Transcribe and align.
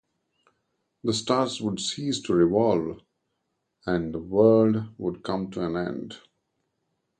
The 1.03 1.13
stars 1.13 1.61
would 1.61 1.79
cease 1.79 2.19
to 2.21 2.33
revolve 2.33 3.01
and 3.85 4.15
the 4.15 4.17
world 4.17 4.87
would 4.97 5.21
come 5.21 5.51
to 5.51 5.63
an 5.63 5.77
end. 5.77 6.15